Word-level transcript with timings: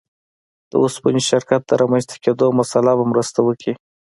د 0.69 0.71
اوسپنې 0.83 1.21
شرکت 1.29 1.61
د 1.65 1.71
رامنځته 1.81 2.15
کېدو 2.23 2.47
مسأله 2.59 2.91
به 2.97 3.05
مرسته 3.11 3.39
وکړي. 3.43 3.73